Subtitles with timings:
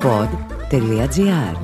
[0.00, 1.60] pod.gr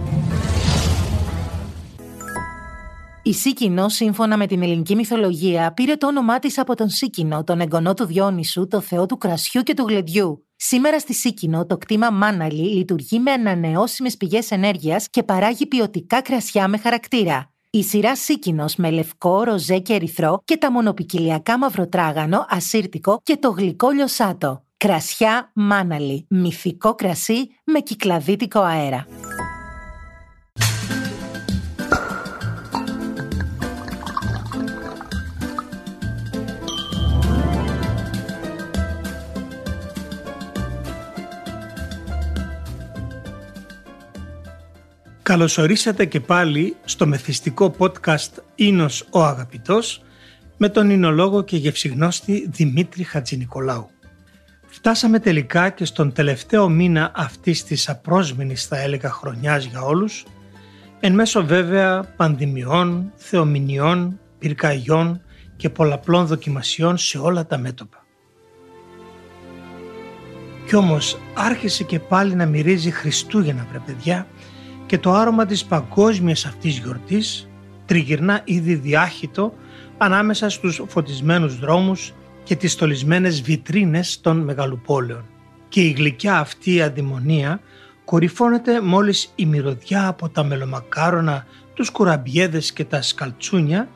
[3.22, 7.60] Η Σίκινο, σύμφωνα με την ελληνική μυθολογία, πήρε το όνομά της από τον Σίκινο, τον
[7.60, 10.46] εγγονό του Διόνυσου, το θεό του κρασιού και του γλεντιού.
[10.56, 16.68] Σήμερα στη Σίκινο, το κτήμα Μάναλι λειτουργεί με ανανεώσιμες πηγές ενέργειας και παράγει ποιοτικά κρασιά
[16.68, 17.52] με χαρακτήρα.
[17.70, 23.50] Η σειρά Σίκινος με λευκό, ροζέ και ερυθρό και τα μονοπικυλιακά μαυροτράγανο, ασύρτικο και το
[23.50, 24.67] γλυκό λιωσάτο.
[24.84, 26.26] Κρασιά Μάναλι.
[26.28, 29.06] Μυθικό κρασί με κυκλαδίτικο αέρα.
[45.22, 50.02] Καλωσορίσατε και πάλι στο μεθυστικό podcast «Ίνος ο Αγαπητός»
[50.56, 53.90] με τον Ινολόγο και γευσιγνώστη Δημήτρη Χατζηνικολάου.
[54.70, 60.24] Φτάσαμε τελικά και στον τελευταίο μήνα αυτής της απρόσμενης θα έλεγα χρονιάς για όλους,
[61.00, 65.20] εν μέσω βέβαια πανδημιών, θεομηνιών, πυρκαγιών
[65.56, 68.06] και πολλαπλών δοκιμασιών σε όλα τα μέτωπα.
[70.66, 74.26] Κι όμως άρχισε και πάλι να μυρίζει Χριστούγεννα βρε παιδιά
[74.86, 77.48] και το άρωμα της παγκόσμιας αυτής γιορτής
[77.86, 79.52] τριγυρνά ήδη διάχυτο
[79.98, 82.12] ανάμεσα στους φωτισμένους δρόμους
[82.48, 85.24] και τις στολισμένες βιτρίνες των μεγαλοπόλεων.
[85.68, 87.60] Και η γλυκιά αυτή αντιμονία
[88.04, 93.88] κορυφώνεται μόλις η μυρωδιά από τα μελομακάρονα, τους κουραμπιέδες και τα σκαλτσούνια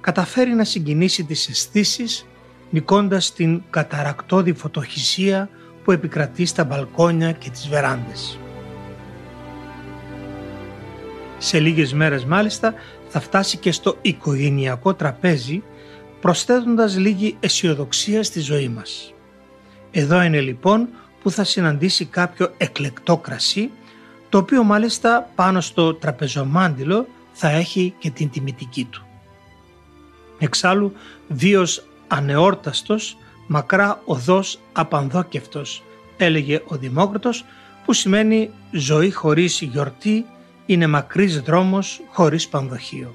[0.00, 2.26] καταφέρει να συγκινήσει τις αισθήσεις
[2.70, 5.48] νικώντας την καταρακτώδη φωτοχυσία
[5.84, 8.38] που επικρατεί στα μπαλκόνια και τις βεράντες.
[11.38, 12.74] Σε λίγες μέρες μάλιστα
[13.08, 15.62] θα φτάσει και στο οικογενειακό τραπέζι
[16.20, 19.12] προσθέτοντας λίγη αισιοδοξία στη ζωή μας.
[19.90, 20.88] Εδώ είναι λοιπόν
[21.22, 23.70] που θα συναντήσει κάποιο εκλεκτό κρασί
[24.28, 29.06] το οποίο μάλιστα πάνω στο τραπεζομάντιλο θα έχει και την τιμητική του.
[30.38, 30.92] Εξάλλου
[31.28, 33.16] βίος ανεόρταστος,
[33.46, 35.82] μακρά οδός απανδόκευτος,
[36.16, 37.44] έλεγε ο Δημόκρατος
[37.84, 40.24] που σημαίνει ζωή χωρίς γιορτή
[40.66, 43.14] είναι μακρύς δρόμος χωρίς πανδοχείο.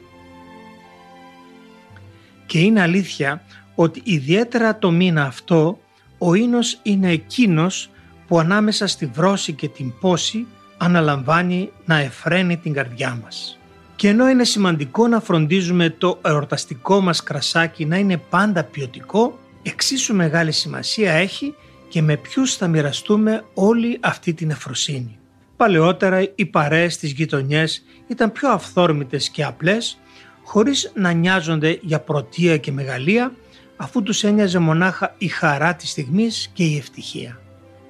[2.45, 3.41] Και είναι αλήθεια
[3.75, 5.79] ότι ιδιαίτερα το μήνα αυτό
[6.17, 7.89] ο ίνος είναι εκείνος
[8.27, 10.45] που ανάμεσα στη βρώση και την πόση
[10.77, 13.57] αναλαμβάνει να εφραίνει την καρδιά μας.
[13.95, 20.15] Και ενώ είναι σημαντικό να φροντίζουμε το εορταστικό μας κρασάκι να είναι πάντα ποιοτικό, εξίσου
[20.15, 21.55] μεγάλη σημασία έχει
[21.89, 25.17] και με ποιους θα μοιραστούμε όλη αυτή την εφροσύνη.
[25.57, 29.99] Παλαιότερα οι παρέες στις γειτονιές ήταν πιο αυθόρμητες και απλές,
[30.43, 33.33] χωρίς να νοιάζονται για πρωτεία και μεγαλεία,
[33.75, 37.39] αφού τους ένοιαζε μονάχα η χαρά της στιγμής και η ευτυχία.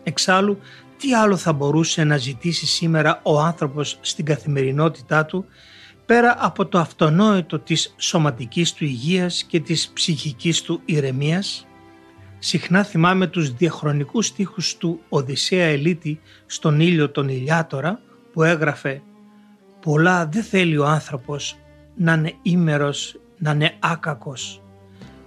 [0.03, 0.59] Εξάλλου,
[0.97, 5.45] τι άλλο θα μπορούσε να ζητήσει σήμερα ο άνθρωπος στην καθημερινότητά του,
[6.05, 11.67] πέρα από το αυτονόητο της σωματικής του υγείας και της ψυχικής του ηρεμίας,
[12.45, 17.99] Συχνά θυμάμαι τους διαχρονικούς στίχους του Οδυσσέα Ελίτη στον ήλιο τον Ηλιάτορα
[18.33, 19.01] που έγραφε
[19.81, 21.57] «Πολλά δεν θέλει ο άνθρωπος
[21.95, 24.61] να είναι ήμερος, να είναι άκακος.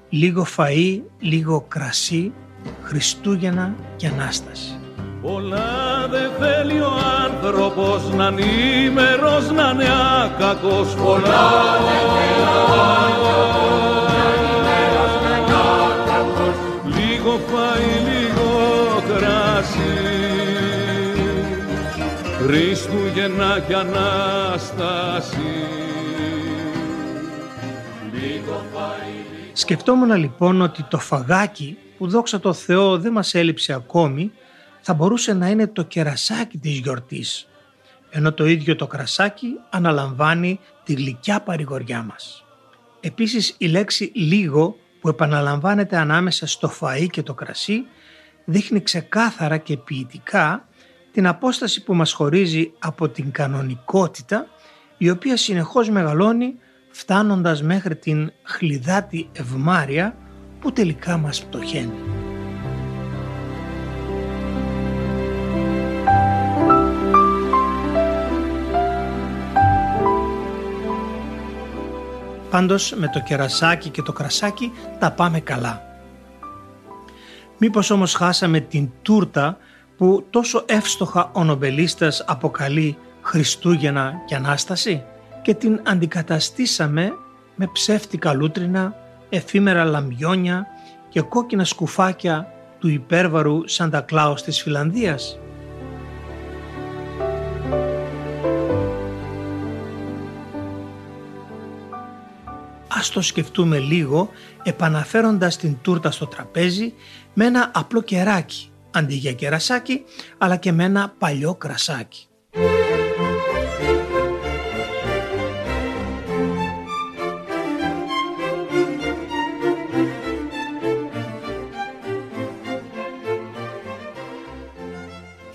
[0.09, 2.33] Λίγο φαΐ, λίγο κρασί,
[2.83, 4.81] Χριστούγεννα και Ανάσταση».
[5.23, 6.93] Πολλά δεν θέλει ο
[7.25, 8.43] άνθρωπος να είναι
[8.85, 9.89] ήμερος, να είναι
[10.25, 10.95] άκακος.
[10.95, 11.51] Πολλά
[11.87, 13.27] δεν θέλει ο άνθρωπος
[17.39, 18.53] φάει λίγο
[19.09, 19.97] κρασί
[22.43, 25.55] Χριστούγεννα και Ανάσταση
[29.67, 34.33] Σκεφτόμουν λοιπόν ότι το φαγάκι που δόξα τω Θεώ δεν μας έλειψε ακόμη
[34.81, 37.49] θα μπορούσε να είναι το κερασάκι της γιορτής
[38.11, 42.45] ενώ το ίδιο το κρασάκι αναλαμβάνει τη γλυκιά παρηγοριά μας.
[43.01, 47.85] Επίσης η λέξη λίγο που επαναλαμβάνεται ανάμεσα στο φαΐ και το κρασί
[48.45, 50.69] δείχνει ξεκάθαρα και ποιητικά
[51.13, 54.47] την απόσταση που μας χωρίζει από την κανονικότητα
[54.99, 56.55] η οποία συνεχώς μεγαλώνει
[56.99, 60.17] φτάνοντας μέχρι την χλιδάτη ευμάρια
[60.61, 61.93] που τελικά μας πτωχαίνει.
[72.51, 75.83] Πάντως με το κερασάκι και το κρασάκι τα πάμε καλά.
[77.59, 79.59] Μήπως όμως χάσαμε την τούρτα
[79.97, 85.05] που τόσο εύστοχα ο νομπελίστας αποκαλεί Χριστούγεννα και Ανάσταση;
[85.47, 87.13] και την αντικαταστήσαμε
[87.57, 88.95] με ψεύτικα λούτρινα,
[89.29, 90.67] εφήμερα λαμπιόνια
[91.09, 95.39] και κόκκινα σκουφάκια του υπέρβαρου Σαντα Κλάους της Φιλανδίας.
[102.89, 104.31] Ας το σκεφτούμε λίγο
[104.63, 106.95] επαναφέροντας την τούρτα στο τραπέζι
[107.35, 110.05] με ένα απλό κεράκι αντί για κερασάκι
[110.39, 112.29] αλλά και με ένα παλιό κρασάκι.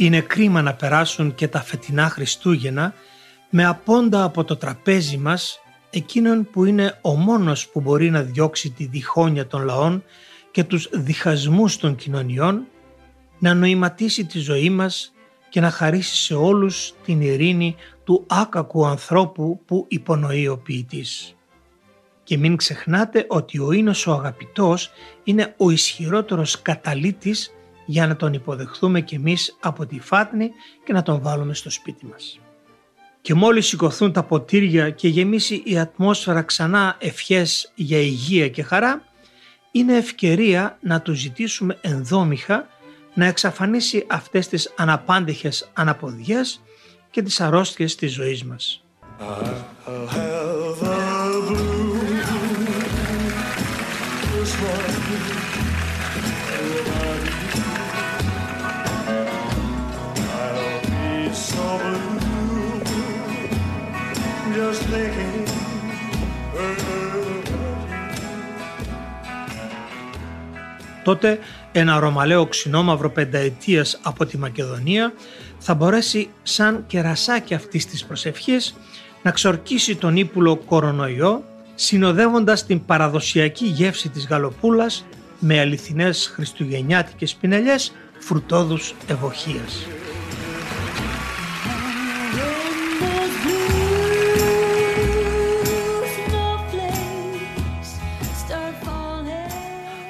[0.02, 2.94] Είναι κρίμα να περάσουν και τα φετινά Χριστούγεννα
[3.50, 5.60] με απόντα από το τραπέζι μας
[5.90, 10.04] εκείνον που είναι ο μόνος που μπορεί να διώξει τη διχόνοια των λαών
[10.52, 12.68] και τους διχασμούς των κοινωνιών,
[13.40, 15.14] να νοηματίσει τη ζωή μας
[15.50, 21.36] και να χαρίσει σε όλους την ειρήνη του άκακου ανθρώπου που υπονοεί ο ποιητής.
[22.24, 24.92] Και μην ξεχνάτε ότι ο Ίνος ο αγαπητός
[25.24, 27.52] είναι ο ισχυρότερος καταλήτης
[27.92, 30.52] για να τον υποδεχθούμε κι εμείς από τη φάτνη
[30.86, 32.40] και να τον βάλουμε στο σπίτι μας.
[33.22, 39.04] Και μόλις σηκωθούν τα ποτήρια και γεμίσει η ατμόσφαιρα ξανά ευχές για υγεία και χαρά,
[39.72, 42.68] είναι ευκαιρία να του ζητήσουμε ενδόμηχα
[43.14, 46.62] να εξαφανίσει αυτές τις αναπάντηχες αναποδιές
[47.12, 48.84] και τις αρρώστιες της ζωής μας.
[71.12, 71.40] Τότε
[71.72, 75.14] ένα ρωμαλαίο ξινόμαυρο πενταετίας από τη Μακεδονία
[75.58, 78.76] θα μπορέσει σαν κερασάκι αυτής της προσευχής
[79.24, 81.44] να ξορκίσει τον ύπουλο κορονοϊό
[81.76, 85.06] συνοδεύοντας την παραδοσιακή γεύση της γαλοπούλας
[85.40, 89.86] με αληθινές χριστουγεννιάτικες πινελιές φρουτόδους ευοχίας.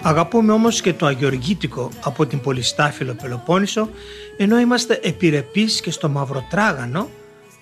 [0.03, 3.89] Αγαπούμε όμως και το αγιοργήτικο από την πολυστάφυλλο Πελοπόννησο
[4.37, 7.09] ενώ είμαστε επιρρεπείς και στο μαυροτράγανο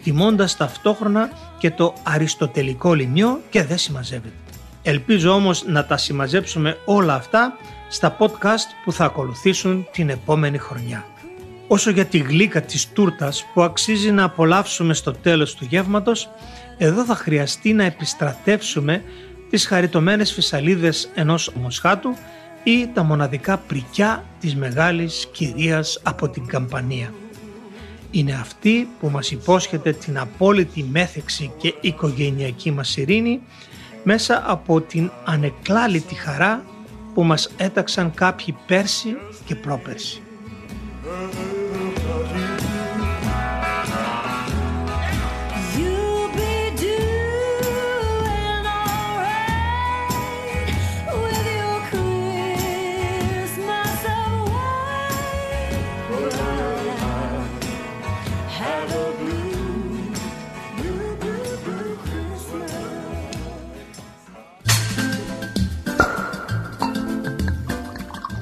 [0.04, 4.34] τιμώντας ταυτόχρονα και το αριστοτελικό λιμιό και δεν συμμαζεύεται.
[4.82, 7.58] Ελπίζω όμως να τα συμμαζέψουμε όλα αυτά
[7.90, 11.06] στα podcast που θα ακολουθήσουν την επόμενη χρονιά.
[11.68, 16.30] Όσο για τη γλύκα της τούρτας που αξίζει να απολαύσουμε στο τέλος του γεύματος,
[16.78, 19.04] εδώ θα χρειαστεί να επιστρατεύσουμε
[19.50, 22.10] τις χαριτωμένες φυσαλίδες ενός μοσχάτου
[22.64, 27.14] ή τα μοναδικά πρικιά της μεγάλης κυρίας από την Καμπανία.
[28.12, 33.42] Είναι αυτή που μας υπόσχεται την απόλυτη μέθεξη και οικογενειακή μας ειρήνη
[34.04, 36.64] μέσα από την ανεκλάλητη χαρά
[37.14, 40.22] που μας έταξαν κάποιοι πέρσι και πρόπερσι.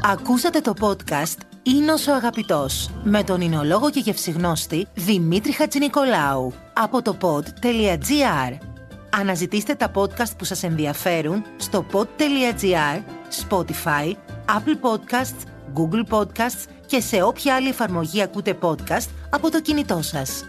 [0.10, 7.18] Ακούσατε το podcast «Ίνος ο Αγαπητός» με τον εινολόγο και γευσιγνώστη Δημήτρη Χατζηνικολάου από το
[7.22, 8.58] pod.gr.
[9.10, 13.02] Αναζητήστε τα podcast που σας ενδιαφέρουν στο pod.gr,
[13.50, 14.14] Spotify,
[14.46, 15.42] Apple Podcasts,
[15.76, 20.46] Google Podcasts και σε όποια άλλη εφαρμογή ακούτε podcast από το κινητό σας.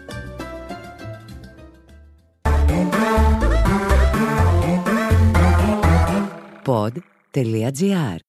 [6.65, 8.28] Pod.gr.